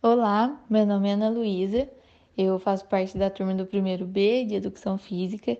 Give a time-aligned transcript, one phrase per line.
[0.00, 1.90] Olá, meu nome é Ana Luísa,
[2.38, 5.58] eu faço parte da turma do primeiro B de Educação Física.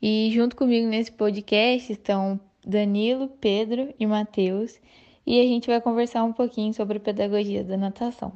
[0.00, 4.80] E junto comigo nesse podcast estão Danilo, Pedro e Matheus
[5.26, 8.32] e a gente vai conversar um pouquinho sobre a pedagogia da natação.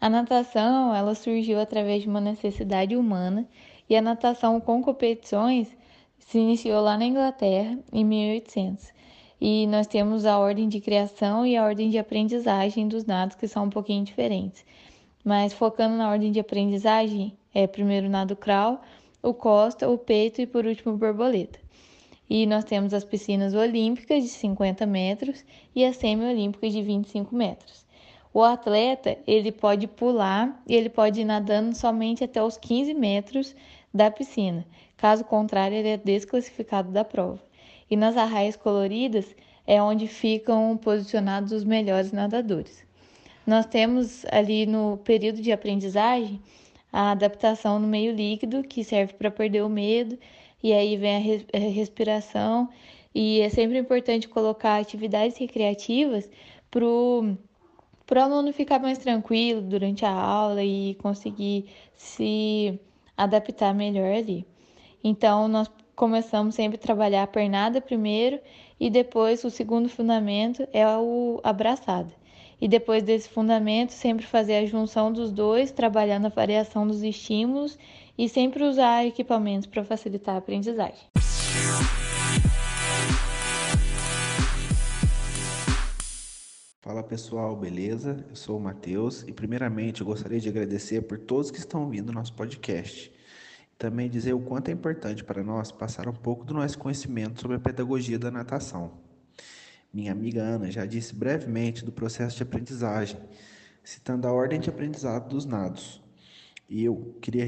[0.00, 3.46] A natação, ela surgiu através de uma necessidade humana.
[3.88, 5.76] E a natação com competições
[6.26, 8.92] se iniciou lá na Inglaterra em 1800.
[9.40, 13.48] E nós temos a ordem de criação e a ordem de aprendizagem dos nados que
[13.48, 14.64] são um pouquinho diferentes.
[15.24, 18.80] Mas focando na ordem de aprendizagem, é primeiro o nado crawl,
[19.22, 21.58] o costa, o peito e por último o borboleta.
[22.28, 25.44] E nós temos as piscinas olímpicas de 50 metros
[25.74, 27.84] e as semi-olímpicas de 25 metros.
[28.34, 33.54] O atleta, ele pode pular e ele pode ir nadando somente até os 15 metros
[33.92, 34.64] da piscina.
[35.02, 37.42] Caso contrário, ele é desclassificado da prova.
[37.90, 39.34] E nas arraias coloridas
[39.66, 42.84] é onde ficam posicionados os melhores nadadores.
[43.44, 46.40] Nós temos ali no período de aprendizagem
[46.92, 50.16] a adaptação no meio líquido, que serve para perder o medo,
[50.62, 51.16] e aí vem
[51.52, 52.68] a, respiração.
[53.12, 56.30] E é sempre importante colocar atividades recreativas
[56.70, 57.36] para o
[58.14, 61.64] aluno ficar mais tranquilo durante a aula e conseguir
[61.96, 62.78] se
[63.16, 64.46] adaptar melhor ali.
[65.04, 68.38] Então, nós começamos sempre a trabalhar a pernada primeiro
[68.78, 72.12] e depois o segundo fundamento é o abraçada
[72.60, 77.76] e depois desse fundamento sempre fazer a junção dos dois, trabalhando a variação dos estímulos
[78.16, 81.08] e sempre usar equipamentos para facilitar a aprendizagem.
[86.80, 88.24] Fala pessoal, beleza?
[88.28, 92.12] Eu sou o Matheus e primeiramente eu gostaria de agradecer por todos que estão ouvindo
[92.12, 93.10] nosso podcast.
[93.82, 97.56] Também dizer o quanto é importante para nós passar um pouco do nosso conhecimento sobre
[97.56, 98.92] a pedagogia da natação.
[99.92, 103.18] Minha amiga Ana já disse brevemente do processo de aprendizagem,
[103.82, 106.00] citando a ordem de aprendizado dos nados.
[106.68, 107.44] E eu queria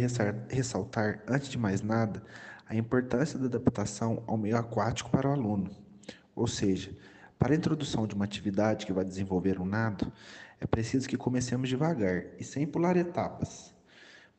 [0.48, 2.20] ressaltar, antes de mais nada,
[2.66, 5.70] a importância da adaptação ao meio aquático para o aluno.
[6.34, 6.90] Ou seja,
[7.38, 10.12] para a introdução de uma atividade que vai desenvolver um nado,
[10.60, 13.72] é preciso que comecemos devagar e sem pular etapas.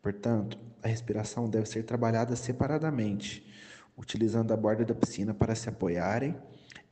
[0.01, 3.43] Portanto, a respiração deve ser trabalhada separadamente,
[3.97, 6.35] utilizando a borda da piscina para se apoiarem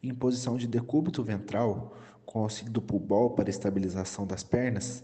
[0.01, 1.95] em posição de decúbito ventral,
[2.25, 5.03] com auxílio do pulbol para estabilização das pernas,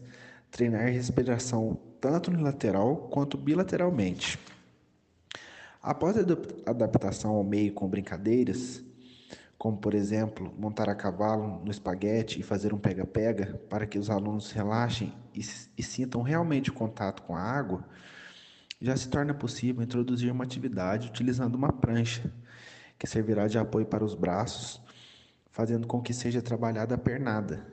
[0.49, 4.39] treinar respiração tanto unilateral quanto bilateralmente.
[5.83, 6.21] Após a
[6.65, 8.81] adaptação ao meio com brincadeiras,
[9.55, 14.09] como por exemplo montar a cavalo no espaguete e fazer um pega-pega para que os
[14.09, 15.41] alunos relaxem e,
[15.77, 17.85] e sintam realmente o contato com a água,
[18.79, 22.33] já se torna possível introduzir uma atividade utilizando uma prancha,
[22.97, 24.81] que servirá de apoio para os braços
[25.59, 27.67] fazendo com que seja trabalhada a pernada.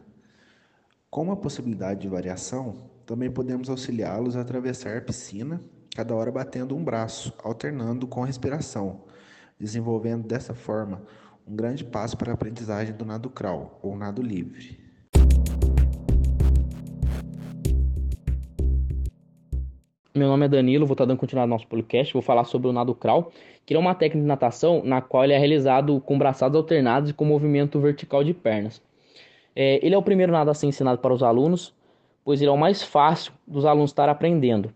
[1.09, 5.61] Com a possibilidade de variação, também podemos auxiliá-los a atravessar a piscina,
[5.95, 9.05] cada hora batendo um braço, alternando com a respiração,
[9.57, 11.01] desenvolvendo dessa forma
[11.47, 14.85] um grande passo para a aprendizagem do nado crawl, ou nado livre.
[20.17, 22.11] Meu nome é Danilo, vou estar dando continuidade ao nosso podcast.
[22.11, 23.31] Vou falar sobre o nado crawl,
[23.67, 27.13] que é uma técnica de natação na qual ele é realizado com braçados alternados e
[27.13, 28.81] com movimento vertical de pernas.
[29.55, 31.75] É, ele é o primeiro nado a ser ensinado para os alunos,
[32.25, 34.73] pois ele é o mais fácil dos alunos estar aprendendo.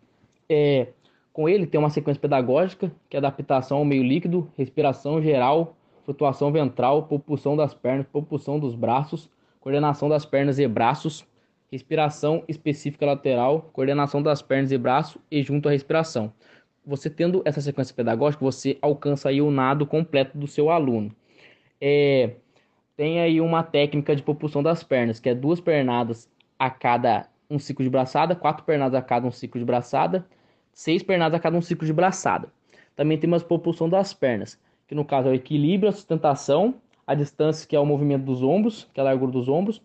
[0.47, 0.89] É,
[1.33, 5.75] com ele tem uma sequência pedagógica, que é adaptação ao meio líquido, respiração geral,
[6.05, 11.25] flutuação ventral, propulsão das pernas, propulsão dos braços, coordenação das pernas e braços,
[11.71, 16.33] respiração específica lateral, coordenação das pernas e braços e junto à respiração.
[16.85, 21.15] Você tendo essa sequência pedagógica, você alcança aí o nado completo do seu aluno.
[21.81, 22.35] É,
[22.97, 27.59] tem aí uma técnica de propulsão das pernas, que é duas pernadas a cada um
[27.59, 30.27] ciclo de braçada, quatro pernadas a cada um ciclo de braçada,
[30.73, 32.49] seis pernadas a cada um ciclo de braçada.
[32.97, 36.75] Também temos a propulsão das pernas, que no caso é o equilíbrio, a sustentação,
[37.07, 39.81] a distância, que é o movimento dos ombros, que é a largura dos ombros,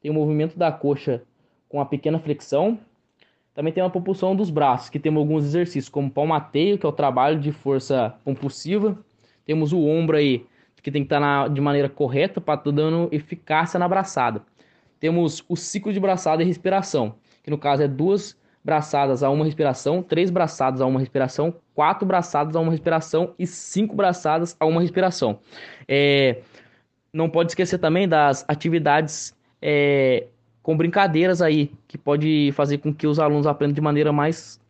[0.00, 1.22] tem o movimento da coxa
[1.68, 2.78] com a pequena flexão.
[3.54, 6.92] Também tem a propulsão dos braços, que temos alguns exercícios, como palmateio, que é o
[6.92, 8.96] trabalho de força compulsiva.
[9.44, 10.46] Temos o ombro aí,
[10.82, 14.42] que tem que estar na, de maneira correta para estar dando eficácia na braçada.
[14.98, 19.44] Temos o ciclo de braçada e respiração, que no caso é duas braçadas a uma
[19.44, 24.66] respiração, três braçadas a uma respiração, quatro braçadas a uma respiração e cinco braçadas a
[24.66, 25.40] uma respiração.
[25.86, 26.42] É,
[27.12, 30.26] não pode esquecer também das atividades é,
[30.68, 34.60] com brincadeiras aí, que pode fazer com que os alunos aprendam de maneira mais,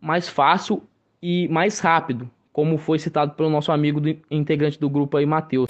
[0.00, 0.80] mais fácil
[1.20, 5.66] e mais rápido, como foi citado pelo nosso amigo do, integrante do grupo aí, Matheus.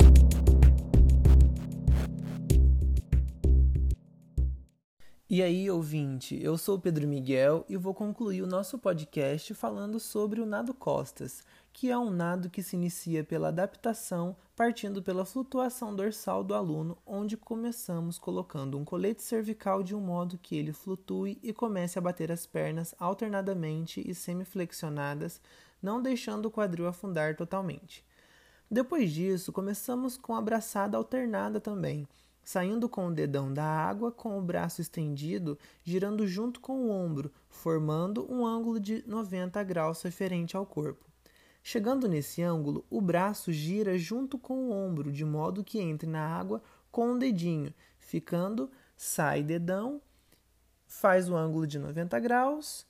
[5.34, 10.42] E aí, ouvinte, eu sou Pedro Miguel e vou concluir o nosso podcast falando sobre
[10.42, 11.42] o nado costas,
[11.72, 16.98] que é um nado que se inicia pela adaptação, partindo pela flutuação dorsal do aluno,
[17.06, 22.02] onde começamos colocando um colete cervical de um modo que ele flutue e comece a
[22.02, 25.40] bater as pernas alternadamente e semiflexionadas,
[25.80, 28.04] não deixando o quadril afundar totalmente.
[28.70, 32.06] Depois disso, começamos com a braçada alternada também
[32.44, 37.32] saindo com o dedão da água com o braço estendido, girando junto com o ombro,
[37.48, 41.06] formando um ângulo de 90 graus referente ao corpo.
[41.62, 46.26] Chegando nesse ângulo, o braço gira junto com o ombro, de modo que entre na
[46.26, 46.60] água
[46.90, 50.00] com o dedinho, ficando sai dedão,
[50.86, 52.84] faz o ângulo de 90 graus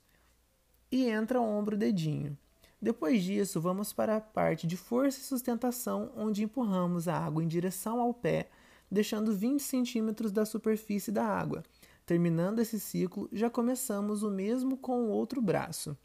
[0.91, 2.37] e entra o ombro dedinho.
[2.81, 7.47] Depois disso, vamos para a parte de força e sustentação, onde empurramos a água em
[7.47, 8.49] direção ao pé
[8.93, 11.63] deixando 20 centímetros da superfície da água.
[12.05, 15.97] Terminando esse ciclo, já começamos o mesmo com o outro braço.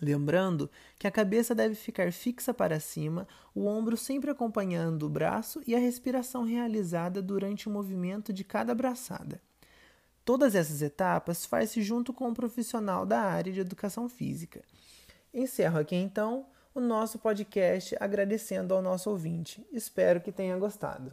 [0.00, 5.60] Lembrando que a cabeça deve ficar fixa para cima, o ombro sempre acompanhando o braço
[5.66, 9.40] e a respiração realizada durante o movimento de cada braçada.
[10.24, 14.62] Todas essas etapas faz-se junto com um profissional da área de educação física.
[15.32, 19.66] Encerro aqui então o nosso podcast agradecendo ao nosso ouvinte.
[19.72, 21.12] Espero que tenha gostado.